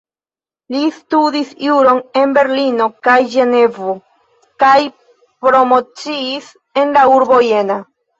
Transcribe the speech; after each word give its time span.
Li 0.75 0.79
studis 0.93 1.49
juron 1.65 1.99
en 2.21 2.31
Berlino 2.37 2.87
kaj 3.07 3.17
Ĝenevo 3.33 3.91
kaj 4.63 4.73
promociis 5.45 6.49
en 6.83 6.95
la 6.97 7.05
urbo 7.19 7.39
Jena. 7.49 7.77